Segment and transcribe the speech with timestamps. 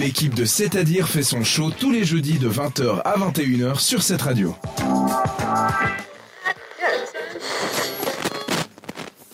[0.00, 4.22] L'équipe de C'est-à-dire fait son show tous les jeudis de 20h à 21h sur cette
[4.22, 4.56] radio.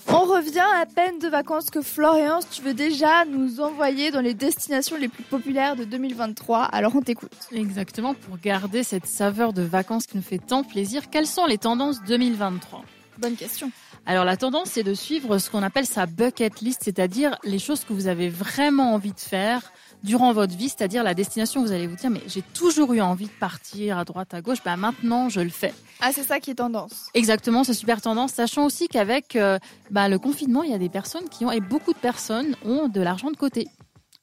[0.08, 4.34] On revient à peine de vacances que Florian, tu veux déjà nous envoyer dans les
[4.34, 6.62] destinations les plus populaires de 2023.
[6.62, 7.30] Alors on t'écoute.
[7.53, 11.59] Exactement, pour garder cette saveur de vacances qui nous fait tant plaisir, quelles sont les
[11.59, 12.85] tendances 2023
[13.19, 13.71] Bonne question.
[14.05, 17.85] Alors la tendance, c'est de suivre ce qu'on appelle sa bucket list, c'est-à-dire les choses
[17.85, 19.73] que vous avez vraiment envie de faire
[20.07, 23.27] durant votre vie, c'est-à-dire la destination, vous allez vous dire, mais j'ai toujours eu envie
[23.27, 25.74] de partir à droite, à gauche, bah maintenant je le fais.
[26.01, 27.09] Ah, c'est ça qui est tendance.
[27.12, 29.59] Exactement, c'est super tendance, sachant aussi qu'avec euh,
[29.91, 32.88] bah, le confinement, il y a des personnes qui ont, et beaucoup de personnes ont
[32.88, 33.66] de l'argent de côté.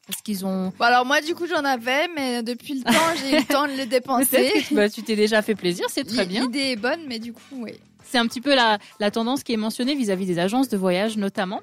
[0.08, 0.73] Parce qu'ils ont.
[0.78, 3.68] Bon, alors moi, du coup, j'en avais, mais depuis le temps, j'ai eu le temps
[3.68, 4.52] de le dépenser.
[4.72, 6.44] bah, tu t'es déjà fait plaisir, c'est très bien.
[6.44, 7.73] L'idée est bonne, mais du coup, oui.
[8.04, 11.16] C'est un petit peu la, la tendance qui est mentionnée vis-à-vis des agences de voyage,
[11.18, 11.62] notamment.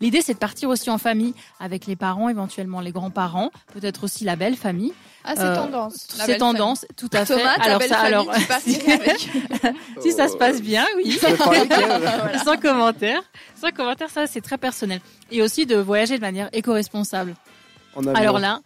[0.00, 4.24] L'idée, c'est de partir aussi en famille, avec les parents, éventuellement les grands-parents, peut-être aussi
[4.24, 4.92] la belle famille.
[5.24, 6.06] Ah, c'est tendance.
[6.08, 7.62] C'est tendance, tout à Thomas, fait.
[7.62, 9.28] Alors belle ça, alors, si, avec.
[10.00, 11.18] si ça se passe bien, oui.
[11.20, 12.38] Voilà.
[12.44, 13.20] Sans commentaire.
[13.60, 15.00] Sans commentaire, ça, c'est très personnel.
[15.32, 17.34] Et aussi de voyager de manière éco-responsable.
[18.14, 18.60] Alors là,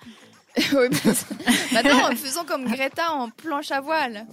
[1.73, 4.27] Maintenant, faisons comme Greta en planche à voile.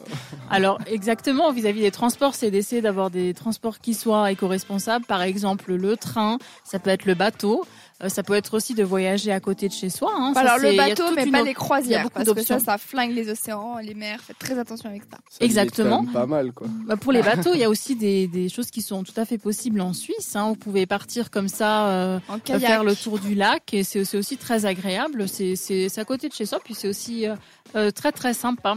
[0.50, 5.06] Alors exactement, vis-à-vis des transports, c'est d'essayer d'avoir des transports qui soient éco-responsables.
[5.06, 7.66] Par exemple, le train, ça peut être le bateau,
[8.04, 10.12] euh, ça peut être aussi de voyager à côté de chez soi.
[10.16, 10.32] hein.
[10.34, 13.78] Ça, Alors le bateau, mais pas les croisières, parce que ça, ça flingue les océans,
[13.80, 14.22] les mers.
[14.22, 15.18] Faites très attention avec ça.
[15.40, 15.98] Exactement.
[15.98, 16.68] quand même Pas mal, quoi.
[16.86, 19.26] Bah, pour les bateaux, il y a aussi des, des choses qui sont tout à
[19.26, 20.36] fait possibles en Suisse.
[20.36, 20.50] hein.
[20.50, 22.62] Vous pouvez partir comme ça, euh, En kayak.
[22.62, 25.28] faire le tour du lac, et c'est aussi très agréable.
[25.28, 27.36] C'est à côté de chez soi, puis c'est aussi euh,
[27.76, 28.76] euh, très très sympa.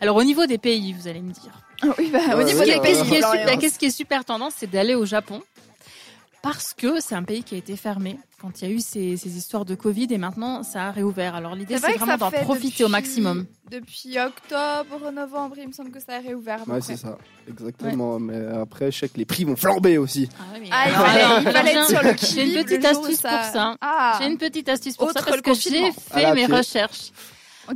[0.00, 1.52] Alors au niveau des pays, vous allez me dire.
[1.98, 2.96] Oui, bah, au niveau des pays,
[3.58, 5.42] qu'est-ce qui est super tendance, c'est d'aller au Japon.
[6.42, 9.16] Parce que c'est un pays qui a été fermé quand il y a eu ces,
[9.16, 11.36] ces histoires de Covid et maintenant ça a réouvert.
[11.36, 13.46] Alors l'idée C'est vraiment ça d'en profiter au maximum.
[13.70, 16.66] Depuis octobre, novembre, il me semble que ça a réouvert.
[16.66, 17.16] Ouais, c'est ça.
[17.48, 18.18] Exactement.
[18.18, 20.28] Mais après, je sais que les prix vont flamber aussi.
[20.38, 22.64] Ah, ouais, mais Ah, il alors, fallait, alors, il fallait être sur le J'ai une
[22.64, 23.76] petite astuce ça- pour ça.
[23.80, 26.46] Ah, J'ai une petite astuce pour ça Autre parce le que j'ai fait la mes
[26.46, 27.12] recherches.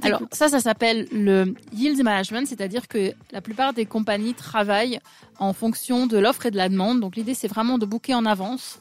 [0.03, 5.01] Alors ça, ça s'appelle le yield management, c'est-à-dire que la plupart des compagnies travaillent
[5.39, 7.01] en fonction de l'offre et de la demande.
[7.01, 8.81] Donc l'idée, c'est vraiment de booker en avance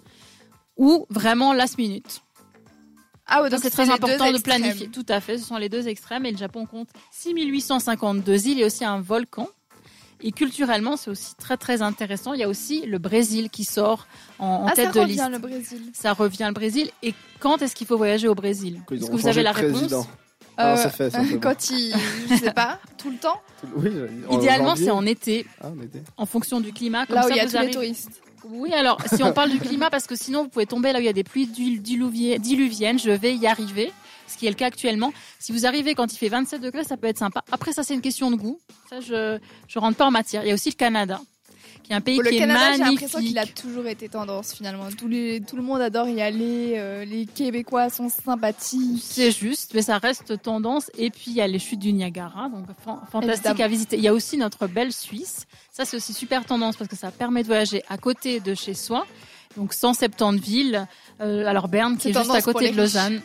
[0.77, 2.21] ou vraiment last minute.
[3.27, 4.87] ah, ouais, Donc c'est très important de planifier.
[4.89, 8.65] Tout à fait, ce sont les deux extrêmes et le Japon compte 6852 îles et
[8.65, 9.47] aussi un volcan.
[10.21, 12.33] Et culturellement, c'est aussi très très intéressant.
[12.33, 14.07] Il y a aussi le Brésil qui sort
[14.39, 15.29] en, en Ah, tête ça de revient liste.
[15.31, 15.81] le Brésil.
[15.93, 16.89] Ça revient le Brésil.
[17.03, 18.81] Et quand est-ce qu'il faut voyager au Brésil?
[18.91, 19.93] Est-ce que vous avez la réponse?
[20.59, 21.39] Euh, c'est fait, ça, c'est bon.
[21.41, 21.93] Quand il,
[22.29, 23.41] je sais pas, tout le temps.
[23.75, 23.89] Oui,
[24.29, 26.01] en Idéalement, c'est en été, Ah, en été.
[26.17, 27.05] en fonction du climat.
[27.05, 28.21] Comme Là où ça, il y a vous tous les touristes.
[28.47, 31.01] Oui, alors si on parle du climat, parce que sinon vous pouvez tomber là où
[31.01, 33.91] il y a des pluies dil- diluviennes, diluviennes, je vais y arriver,
[34.27, 35.11] ce qui est le cas actuellement.
[35.39, 37.43] Si vous arrivez quand il fait 27 degrés, ça peut être sympa.
[37.51, 38.59] Après, ça c'est une question de goût.
[38.89, 40.43] Ça, je je rentre pas en matière.
[40.43, 41.19] Il y a aussi le Canada,
[41.85, 43.61] qui est un pays Pour le qui Canada, est j'ai l'impression qu'il a magnifique.
[43.61, 44.85] toujours été tendance finalement.
[45.07, 46.73] Les, tout le monde adore y aller.
[46.77, 49.03] euh, les Québécois sont sympathiques.
[49.03, 50.89] C'est juste, mais ça reste tendance.
[50.97, 53.63] Et puis il y a les chutes du Niagara, donc fan- fantastique Évidemment.
[53.65, 53.95] à visiter.
[53.97, 55.45] Il y a aussi notre belle Suisse.
[55.71, 58.73] Ça c'est aussi super tendance parce que ça permet de voyager à côté de chez
[58.73, 59.05] soi.
[59.57, 60.87] Donc 170 villes.
[61.21, 63.21] Euh, alors Berne qui est juste à côté de Lausanne.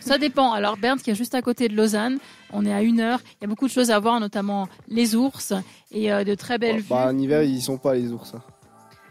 [0.00, 0.52] Ça dépend.
[0.52, 2.18] Alors Berne qui est juste à côté de Lausanne,
[2.52, 3.20] on est à une heure.
[3.40, 5.52] Il y a beaucoup de choses à voir, notamment les ours
[5.90, 7.02] et euh, de très belles Bon, vues.
[7.04, 8.32] bah, en hiver, ils sont pas les ours.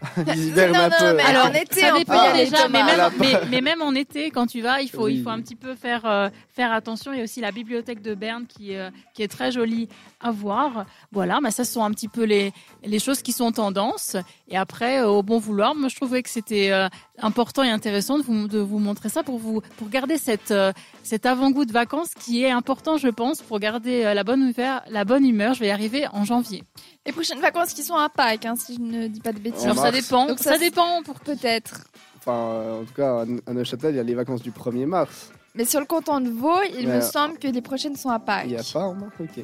[0.35, 1.13] Ils Non, non, un non, peu.
[1.15, 3.81] mais Alors, en été, ça on peut y aller, déjà, mais même, mais, mais même
[3.81, 6.71] en été, quand tu vas, il faut, il faut un petit peu faire, euh, faire
[6.71, 7.11] attention.
[7.13, 9.87] Il y a aussi la bibliothèque de Berne qui, euh, qui est très jolie
[10.21, 10.85] à voir.
[11.11, 12.51] Voilà, mais ça ce sont un petit peu les,
[12.83, 14.15] les choses qui sont tendances.
[14.49, 16.87] Et après, euh, au bon vouloir, moi je trouvais que c'était euh,
[17.21, 20.71] important et intéressant de vous, de vous montrer ça pour vous, pour garder cette, euh,
[21.03, 24.81] cet avant-goût de vacances qui est important, je pense, pour garder euh, la bonne humeur.
[24.89, 25.53] La bonne humeur.
[25.53, 26.63] Je vais y arriver en janvier.
[27.05, 29.63] Les prochaines vacances qui sont à Pâques, hein, si je ne dis pas de bêtises.
[29.63, 30.03] En Alors ça mars.
[30.03, 30.27] dépend.
[30.27, 31.81] Donc ça, ça dépend pour Peut-être.
[32.17, 35.31] Enfin, euh, en tout cas, à Neuchâtel, il y a les vacances du 1er mars.
[35.55, 38.09] Mais sur le canton de Vaud, il Mais, me euh, semble que les prochaines sont
[38.09, 38.45] à Pâques.
[38.45, 39.43] Il n'y a pas en mars Ok.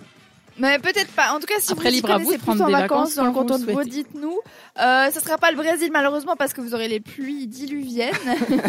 [0.57, 1.34] Mais peut-être pas.
[1.34, 2.72] En tout cas, si Après, vous libre à vous connaissez de plus prendre en des
[2.74, 4.40] vacances vacances dans le canton de Vaud, dites-nous.
[4.80, 8.13] Euh, ce sera pas le Brésil malheureusement parce que vous aurez les pluies diluviennes.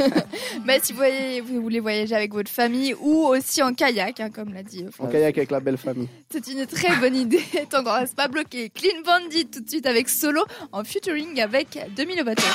[0.64, 4.30] Mais si vous, voyez, vous voulez voyager avec votre famille ou aussi en kayak, hein,
[4.30, 5.12] comme l'a dit euh, En François.
[5.12, 6.08] kayak avec la belle famille.
[6.30, 7.42] C'est une très bonne idée.
[7.70, 8.70] Tendance pas bloquer.
[8.70, 10.42] Clean Bandit tout de suite avec Solo
[10.72, 12.46] en featuring avec Demi Lovato.